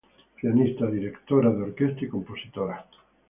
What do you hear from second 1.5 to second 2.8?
de orquesta y compositor.